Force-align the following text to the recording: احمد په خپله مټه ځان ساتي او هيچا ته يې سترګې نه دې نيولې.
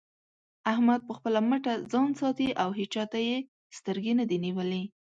احمد 0.71 0.99
په 1.07 1.13
خپله 1.17 1.39
مټه 1.49 1.73
ځان 1.91 2.09
ساتي 2.19 2.47
او 2.61 2.69
هيچا 2.79 3.03
ته 3.11 3.19
يې 3.27 3.37
سترګې 3.77 4.13
نه 4.19 4.25
دې 4.29 4.37
نيولې. 4.45 4.83